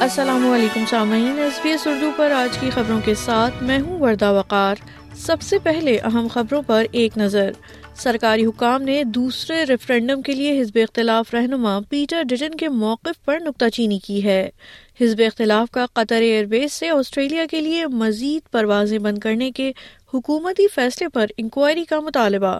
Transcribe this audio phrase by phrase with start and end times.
[0.00, 4.00] السلام علیکم سامعین ایس بی ایس اردو پر آج کی خبروں کے ساتھ میں ہوں
[4.00, 4.76] وردہ وقار۔
[5.16, 7.50] سب سے پہلے اہم خبروں پر ایک نظر۔
[7.94, 13.38] سرکاری حکام نے دوسرے ریفرینڈم کے لیے حزب اختلاف رہنما پیٹر ڈٹن کے موقف پر
[13.40, 14.50] نکتہ چینی کی ہے۔
[15.00, 19.72] حزب اختلاف کا قطر ایئر بیس سے آسٹریلیا کے لیے مزید پروازیں بند کرنے کے
[20.14, 22.58] حکومتی فیصلے پر انکوائری کا مطالبہ۔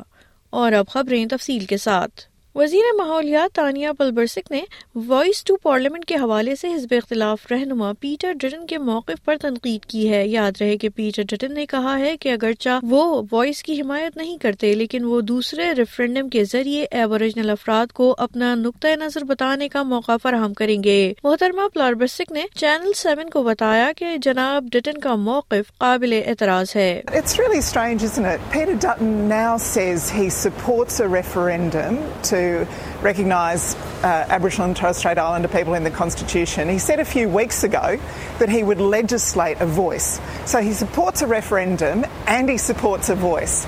[0.50, 4.60] اور اب خبریں تفصیل کے ساتھ۔ وزیر ماحولیات تانیہ پلبرسک نے
[4.95, 9.84] وائس ٹو پارلیمنٹ کے حوالے سے حزب اختلاف رہنما پیٹر ڈٹن کے موقف پر تنقید
[9.84, 13.80] کی ہے۔ یاد رہے کہ پیٹر ڈٹن نے کہا ہے کہ اگرچہ وہ وائس کی
[13.80, 19.24] حمایت نہیں کرتے لیکن وہ دوسرے ریفرینڈم کے ذریعے ایبوریجنل افراد کو اپنا نقطۂ نظر
[19.24, 24.64] بتانے کا موقع فراہم کریں گے۔ محترمہ پلاربرسک نے چینل سیون کو بتایا کہ جناب
[24.73, 28.38] ڈٹن کا موقف قابل اعتراض ہے۔ It's really strange, isn't it?
[28.54, 31.96] Peter Dutton now says he supports a referendum
[32.30, 32.40] to
[33.03, 36.69] recognise uh, Aboriginal and Torres Strait Islander people in the Constitution.
[36.69, 37.99] He said a few weeks ago
[38.38, 40.21] that he would legislate a voice.
[40.47, 43.66] So he supports a referendum and he supports a voice.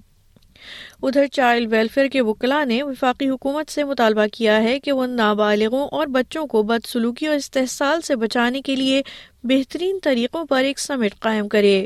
[1.03, 5.87] ادھر child welfare کے وکلاء نے وفاقی حکومت سے مطالبہ کیا ہے کہ وہ نابالغوں
[5.87, 9.01] اور بچوں کو بدسلوکی اور استحصال سے بچانے کے لیے
[9.43, 11.85] بہترین طریقوں پر ایک سمٹ قائم کرے۔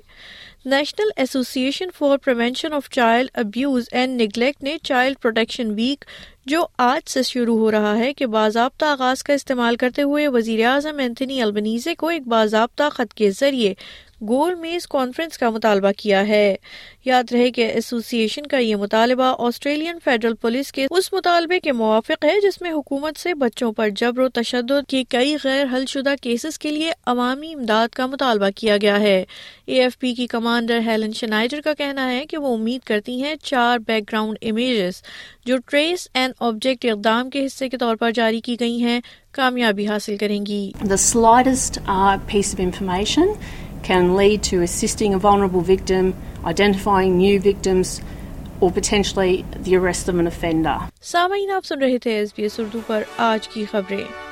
[0.66, 1.10] National
[1.62, 6.06] association for prevention of child abuse and neglect نے چائلڈ پروٹیکشن ویک،
[6.46, 10.66] جو آج سے شروع ہو رہا ہے کہ باضابطہ آغاز کا استعمال کرتے ہوئے وزیر
[10.66, 13.74] اعظم اینتھنی البنیزے کو ایک باضابطہ خط کے ذریعے
[14.22, 16.56] گول میز کانفرنس کا مطالبہ کیا ہے۔
[17.06, 21.72] یاد رہے کہ ایسوسی ایشن کا یہ مطالبہ آسٹریلین فیڈرل پولیس کے اس مطالبے کے
[21.72, 25.86] موافق ہے جس میں حکومت سے بچوں پر جبر و تشدد کے کئی غیر حل
[25.86, 29.26] شدہ کیسز کے لیے عوامی امداد کا مطالبہ کیا گیا ہے۔
[29.66, 33.36] اے ایف پی کی کمانڈر ہیلن شنائڈر کا کہنا ہے کہ وہ امید کرتی ہیں
[33.44, 35.02] چار بیک گراؤنڈ امیجز
[35.46, 39.00] جو ٹریس اینڈ آبجیکٹ اقدام کے حصے کے طور پر جاری کی گئی ہیں،
[39.32, 40.72] کامیابی حاصل کریں گی۔
[43.88, 46.14] Can lead to assisting a vulnerable victim,
[46.44, 48.02] identifying new victims,
[48.60, 50.78] or potentially the arrest of an offender.
[51.02, 54.25] سامعین آپ سن رہے تھے ایس بی ایس اردو پر آج کی خبریں